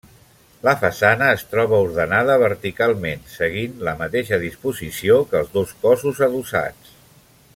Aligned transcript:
La 0.67 0.71
façana 0.83 1.27
es 1.33 1.43
troba 1.51 1.81
ordenada 1.87 2.37
verticalment, 2.45 3.21
seguint 3.35 3.77
la 3.89 3.95
mateixa 4.01 4.41
disposició 4.47 5.21
que 5.31 5.43
els 5.43 5.55
dos 5.59 5.77
cossos 5.85 6.27
adossats. 6.31 6.97